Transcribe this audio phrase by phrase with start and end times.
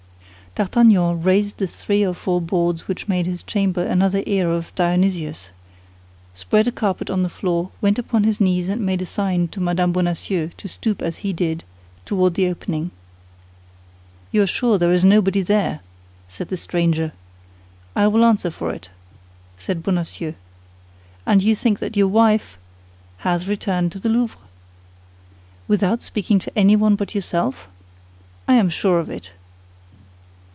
[0.55, 5.49] D'Artagnan raised the three or four boards which made his chamber another ear of Dionysius,
[6.33, 9.61] spread a carpet on the floor, went upon his knees, and made a sign to
[9.61, 9.93] Mme.
[9.93, 11.63] Bonacieux to stoop as he did
[12.03, 12.91] toward the opening.
[14.33, 15.79] "You are sure there is nobody there?"
[16.27, 17.13] said the stranger.
[17.95, 18.89] "I will answer for it,"
[19.57, 20.33] said Bonacieux.
[21.25, 22.57] "And you think that your wife—"
[23.19, 24.37] "Has returned to the Louvre."
[25.69, 27.69] "Without speaking to anyone but yourself?"
[28.49, 29.31] "I am sure of it."